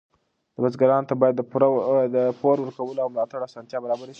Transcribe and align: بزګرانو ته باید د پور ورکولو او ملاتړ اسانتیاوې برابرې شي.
بزګرانو 0.61 1.09
ته 1.09 1.13
باید 1.21 1.35
د 2.15 2.19
پور 2.39 2.57
ورکولو 2.59 3.01
او 3.03 3.09
ملاتړ 3.13 3.39
اسانتیاوې 3.45 3.83
برابرې 3.85 4.07
شي. 4.07 4.09